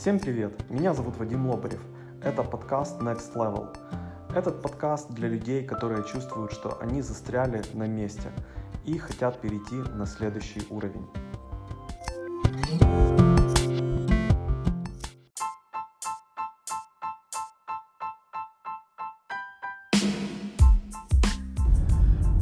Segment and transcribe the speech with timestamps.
[0.00, 0.54] Всем привет!
[0.70, 1.82] Меня зовут Вадим Лобарев.
[2.24, 3.68] Это подкаст Next Level.
[4.34, 8.30] Этот подкаст для людей, которые чувствуют, что они застряли на месте
[8.86, 11.06] и хотят перейти на следующий уровень.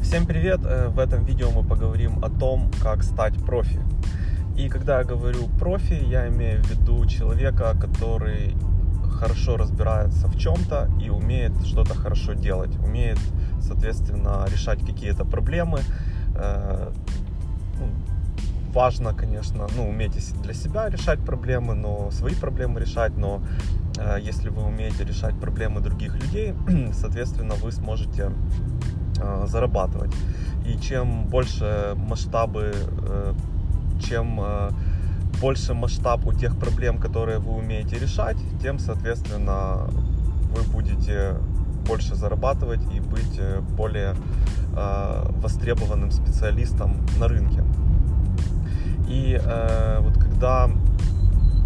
[0.00, 0.60] Всем привет!
[0.62, 3.82] Э, В этом видео мы поговорим о том, как стать профи.
[4.58, 8.56] И когда я говорю профи, я имею в виду человека, который
[9.08, 13.18] хорошо разбирается в чем-то и умеет что-то хорошо делать, умеет,
[13.60, 15.80] соответственно, решать какие-то проблемы.
[16.34, 16.90] Э,
[17.78, 17.86] ну,
[18.72, 23.40] важно, конечно, ну, уметь для себя решать проблемы, но свои проблемы решать, но
[23.96, 26.52] э, если вы умеете решать проблемы других людей,
[26.92, 28.32] соответственно, вы сможете
[29.20, 30.12] э, зарабатывать.
[30.66, 32.74] И чем больше масштабы,
[34.00, 34.70] чем э,
[35.40, 39.88] больше масштаб у тех проблем, которые вы умеете решать, тем, соответственно,
[40.54, 41.36] вы будете
[41.86, 44.14] больше зарабатывать и быть э, более
[44.76, 47.62] э, востребованным специалистом на рынке.
[49.08, 50.68] И э, вот когда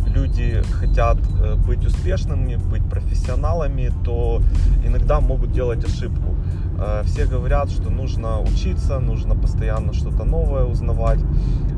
[0.07, 4.42] люди хотят э, быть успешными, быть профессионалами, то
[4.85, 6.37] иногда могут делать ошибку.
[6.83, 11.21] Э, все говорят, что нужно учиться, нужно постоянно что-то новое узнавать.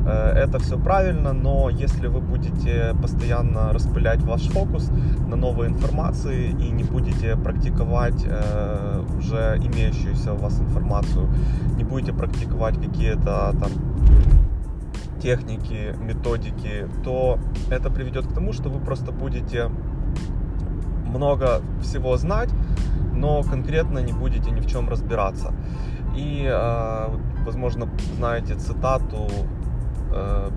[0.06, 4.90] Э, это все правильно, но если вы будете постоянно распылять ваш фокус
[5.28, 8.26] на новой информации и не будете практиковать
[9.18, 11.28] уже имеющуюся у вас информацию,
[11.76, 13.70] не будете практиковать какие-то там
[15.20, 17.38] техники, методики, то
[17.70, 19.70] это приведет к тому, что вы просто будете
[21.14, 22.50] много всего знать,
[23.14, 25.52] но конкретно не будете ни в чем разбираться.
[26.16, 26.50] И,
[27.44, 29.28] возможно, знаете цитату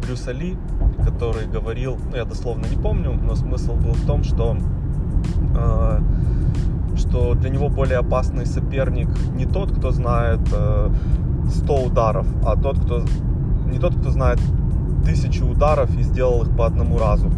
[0.01, 0.57] Брюса Ли,
[1.03, 4.57] который говорил, ну я дословно не помню, но смысл был в том, что
[6.95, 13.03] что для него более опасный соперник не тот, кто знает 100 ударов, а тот, кто
[13.65, 14.39] не тот, кто знает
[15.05, 17.31] тысячу ударов и сделал их по одному разу,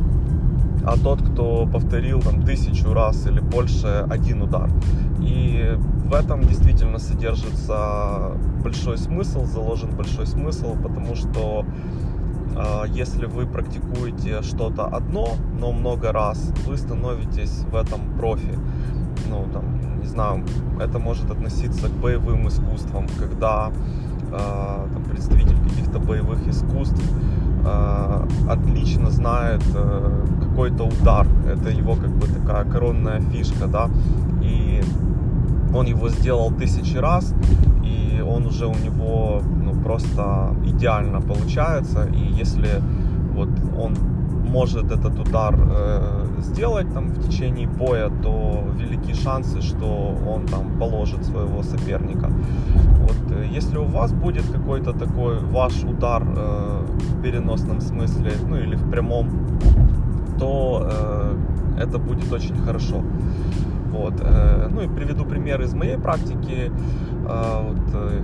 [0.90, 4.72] а тот, кто повторил там тысячу раз или больше один удар.
[5.20, 8.32] И в этом действительно содержится
[8.64, 11.64] большой смысл, заложен большой смысл, потому что
[12.56, 18.58] э, если вы практикуете что-то одно, но много раз, вы становитесь в этом профи.
[19.30, 20.44] Ну, там, не знаю,
[20.80, 23.72] это может относиться к боевым искусствам, когда
[24.32, 27.04] э, там, представитель каких-то боевых искусств
[27.66, 31.28] э, отлично знает э, какой-то удар.
[31.48, 33.90] Это его как бы такая коронная фишка, да.
[34.44, 34.82] И
[35.74, 37.34] он его сделал тысячи раз,
[37.84, 42.08] и он уже у него ну, просто идеально получается.
[42.14, 42.82] И если
[43.36, 43.96] вот он
[44.50, 50.80] может этот удар э, сделать там в течение боя, то велики шансы, что он там
[50.80, 52.30] положит своего соперника.
[53.00, 58.58] Вот э, если у вас будет какой-то такой ваш удар э, в переносном смысле, ну
[58.58, 59.30] или в прямом,
[60.40, 61.38] то э,
[61.80, 63.04] это будет очень хорошо.
[63.92, 64.14] Вот.
[64.22, 66.72] Э, ну и приведу пример из моей практики.
[67.28, 68.22] Э, вот, э,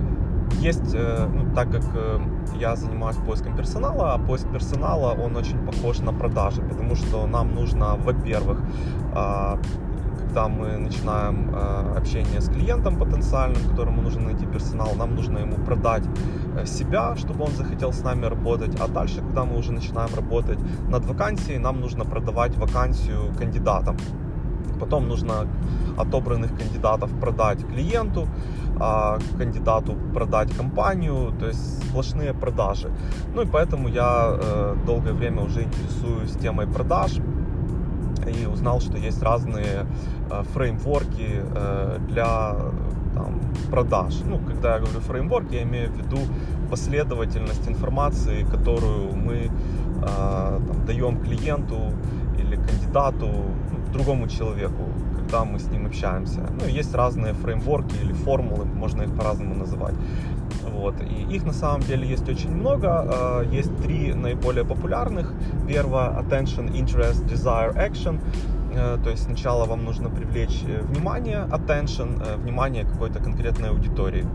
[0.60, 2.20] есть, э, ну, так как э,
[2.60, 7.54] я занимаюсь поиском персонала, а поиск персонала, он очень похож на продажи, потому что нам
[7.54, 8.60] нужно, во-первых,
[9.14, 9.58] а,
[10.20, 15.56] когда мы начинаем а, общение с клиентом потенциальным, которому нужно найти персонал, нам нужно ему
[15.64, 16.04] продать
[16.56, 20.58] э, себя, чтобы он захотел с нами работать, а дальше, когда мы уже начинаем работать
[20.88, 23.96] над вакансией, нам нужно продавать вакансию кандидатам.
[24.80, 25.46] Потом нужно
[25.96, 28.28] отобранных кандидатов продать клиенту,
[28.78, 32.90] а кандидату продать компанию, то есть сплошные продажи.
[33.34, 37.18] Ну и поэтому я э, долгое время уже интересуюсь темой продаж
[38.26, 39.86] и узнал, что есть разные
[40.30, 42.56] э, фреймворки э, для
[43.14, 43.40] там,
[43.70, 44.20] продаж.
[44.26, 46.18] Ну, когда я говорю фреймворк, я имею в виду
[46.70, 49.50] последовательность информации, которую мы
[50.02, 51.76] там, даем клиенту
[52.38, 53.28] или кандидату,
[53.96, 54.84] другому человеку,
[55.16, 56.40] когда мы с ним общаемся.
[56.60, 59.94] Ну, есть разные фреймворки или формулы, можно их по-разному называть.
[60.72, 60.94] Вот.
[61.00, 63.44] И их на самом деле есть очень много.
[63.50, 65.32] Есть три наиболее популярных.
[65.68, 68.20] Первое— Attention, Interest, Desire, Action.
[69.04, 74.26] То есть сначала вам нужно привлечь внимание, attention, внимание какой-то конкретной аудитории.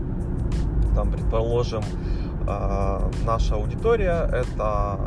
[0.96, 1.82] Там, предположим,
[3.24, 4.98] наша аудитория— это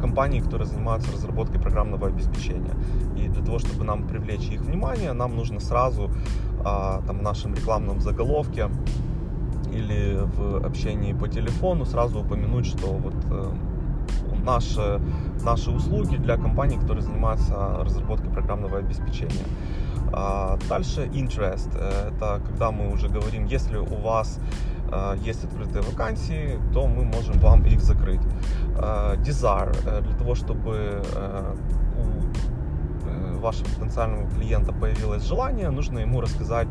[0.00, 2.74] компании, которые занимаются разработкой программного обеспечения.
[3.16, 6.10] И для того, чтобы нам привлечь их внимание, нам нужно сразу
[6.62, 8.68] там, в нашем рекламном заголовке
[9.72, 13.52] или в общении по телефону сразу упомянуть, что вот э,
[14.44, 15.00] наши,
[15.44, 19.46] наши услуги для компаний, которые занимаются разработкой программного обеспечения.
[20.12, 21.70] А дальше interest.
[21.78, 24.38] Это когда мы уже говорим, если у вас
[25.24, 28.20] есть открытые вакансии, то мы можем вам их закрыть.
[29.24, 29.72] Desire.
[30.02, 31.02] Для того, чтобы
[31.98, 36.68] у вашего потенциального клиента появилось желание, нужно ему рассказать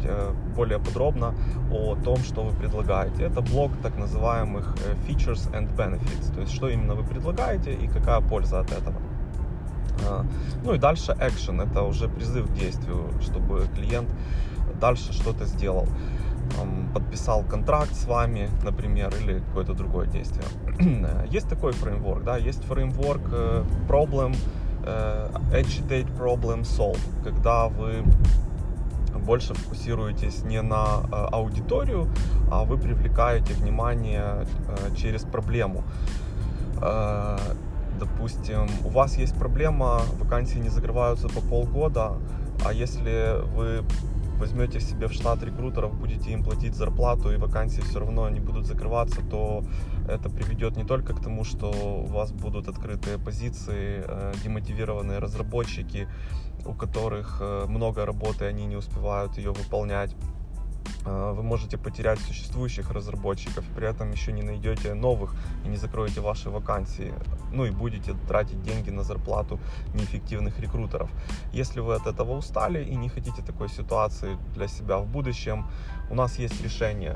[0.55, 1.33] более подробно
[1.69, 3.23] о том, что вы предлагаете.
[3.23, 4.75] Это блок так называемых
[5.07, 8.95] features and benefits, то есть что именно вы предлагаете и какая польза от этого.
[10.63, 14.09] Ну и дальше action, это уже призыв к действию, чтобы клиент
[14.79, 15.87] дальше что-то сделал.
[16.93, 20.45] Подписал контракт с вами, например, или какое-то другое действие.
[21.29, 23.21] есть такой фреймворк, да, есть фреймворк
[23.87, 24.35] problem,
[25.51, 28.03] agitate problem solve, когда вы
[29.25, 31.01] больше фокусируетесь не на
[31.31, 32.07] аудиторию,
[32.51, 34.45] а вы привлекаете внимание
[34.95, 35.83] через проблему
[38.01, 42.13] допустим, у вас есть проблема, вакансии не закрываются по полгода,
[42.65, 43.83] а если вы
[44.41, 48.65] возьмете себе в штат рекрутеров, будете им платить зарплату и вакансии все равно не будут
[48.65, 49.63] закрываться, то
[50.09, 56.07] это приведет не только к тому, что у вас будут открытые позиции, э, демотивированные разработчики,
[56.65, 60.15] у которых э, много работы, они не успевают ее выполнять,
[61.05, 66.49] вы можете потерять существующих разработчиков, при этом еще не найдете новых и не закроете ваши
[66.49, 67.13] вакансии,
[67.51, 69.59] ну и будете тратить деньги на зарплату
[69.93, 71.09] неэффективных рекрутеров.
[71.53, 75.65] Если вы от этого устали и не хотите такой ситуации для себя в будущем,
[76.09, 77.15] у нас есть решение.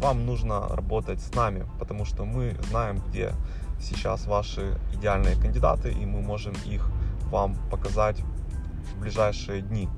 [0.00, 3.32] Вам нужно работать с нами, потому что мы знаем, где
[3.80, 6.88] сейчас ваши идеальные кандидаты, и мы можем их
[7.30, 9.88] вам показать в ближайшие дни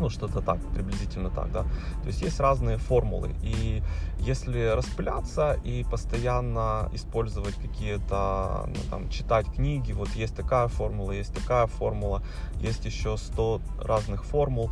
[0.00, 1.62] ну, что-то так, приблизительно так, да.
[2.02, 3.82] То есть есть разные формулы, и
[4.20, 11.34] если распыляться и постоянно использовать какие-то, ну, там, читать книги, вот есть такая формула, есть
[11.34, 12.22] такая формула,
[12.60, 14.70] есть еще 100 разных формул,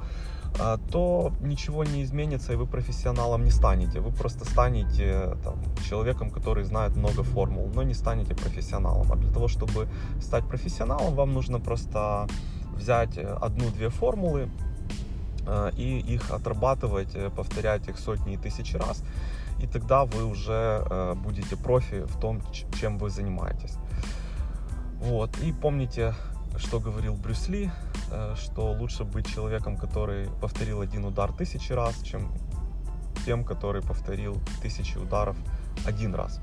[0.58, 4.00] а, то ничего не изменится, и вы профессионалом не станете.
[4.00, 5.56] Вы просто станете там,
[5.88, 9.12] человеком, который знает много формул, но не станете профессионалом.
[9.12, 9.88] А для того, чтобы
[10.20, 12.26] стать профессионалом, вам нужно просто
[12.74, 14.75] взять одну-две формулы, Э,
[15.76, 19.02] и их отрабатывать, э, повторять их сотни и тысячи раз,
[19.60, 22.40] и тогда вы уже э, будете профи в том,
[22.78, 23.76] чем вы занимаетесь.
[25.00, 26.14] Вот, и помните,
[26.56, 27.70] что говорил Брюс Ли,
[28.36, 32.32] что лучше быть человеком, который повторил один удар тысячи раз, чем
[33.24, 35.36] тем, который повторил тысячи ударов
[35.86, 36.40] один раз.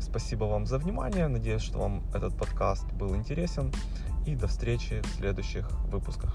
[0.00, 1.28] Спасибо вам за внимание.
[1.28, 3.72] Надеюсь, что вам этот подкаст был интересен.
[4.26, 6.34] И до встречи в следующих выпусках.